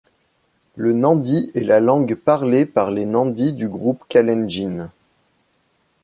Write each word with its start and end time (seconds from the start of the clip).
Le 0.77 0.93
nandi 0.93 1.51
est 1.53 1.63
la 1.63 1.79
langue 1.79 2.15
parlée 2.15 2.65
par 2.65 2.89
les 2.89 3.05
Nandi 3.05 3.53
du 3.53 3.69
groupe 3.69 4.03
Kalenjin. 4.09 4.89